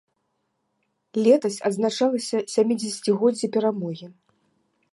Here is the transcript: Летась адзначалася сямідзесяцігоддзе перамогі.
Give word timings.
Летась 1.25 1.59
адзначалася 1.69 2.37
сямідзесяцігоддзе 2.53 3.47
перамогі. 3.59 4.05